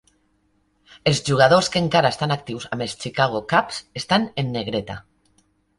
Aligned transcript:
Els 1.11 1.21
jugadors 1.27 1.69
que 1.75 1.83
encara 1.83 2.11
estan 2.15 2.35
actius 2.39 2.67
amb 2.73 2.87
els 2.89 2.99
Chicago 3.05 3.45
Cubs 3.53 3.83
estan 4.03 4.31
en 4.45 4.55
negreta. 4.59 4.99